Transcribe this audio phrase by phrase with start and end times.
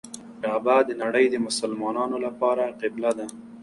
[0.41, 3.27] کعبه د نړۍ د مسلمانانو لپاره قبله ده.